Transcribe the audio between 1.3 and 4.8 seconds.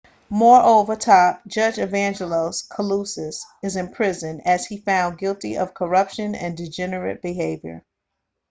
judge evangelos kalousis is imprisoned as he